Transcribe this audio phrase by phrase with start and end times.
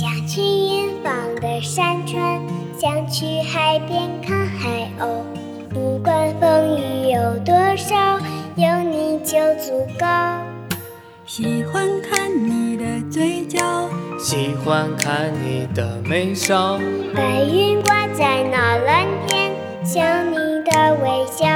[0.00, 1.12] 想去远方
[1.42, 2.40] 的山川，
[2.80, 5.20] 想去海边看海鸥。
[5.68, 8.18] 不管风雨有多少，
[8.56, 10.06] 有你就足够。
[11.26, 16.78] 喜欢看你的嘴角，喜欢看你的眉梢。
[17.14, 19.52] 白云挂在那蓝天，
[19.84, 21.46] 像你的微笑。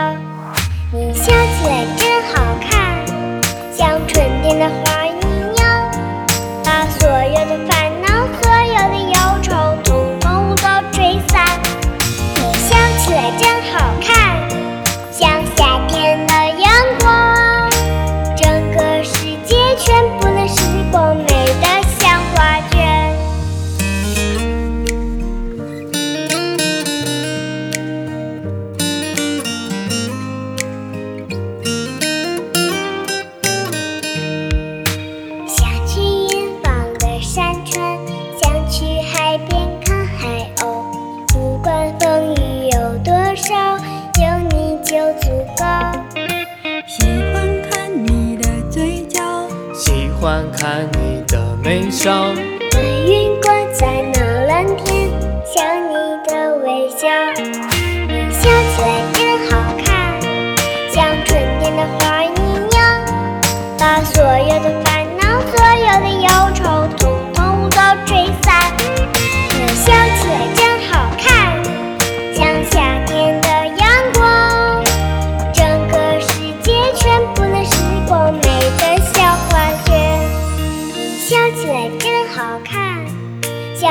[50.24, 52.53] 欢看你的眉梢。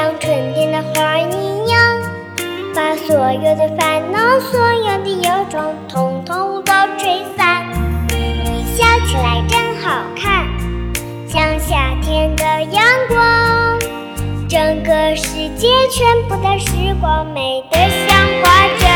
[0.03, 1.79] 像春天的花一样，
[2.75, 7.65] 把所有的烦恼、所有的忧愁，统统都吹散。
[8.09, 10.45] 你笑起来真好看，
[11.25, 13.79] 像夏天的阳光，
[14.49, 18.91] 整个世界全部的时光美得像画卷。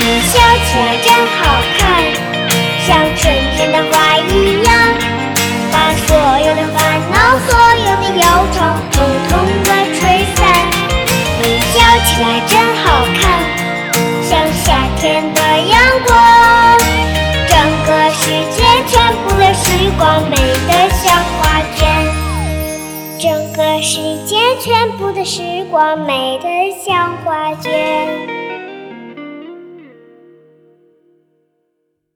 [0.00, 0.96] 你笑起来
[23.76, 28.05] 这世界全部的时光美得像画卷。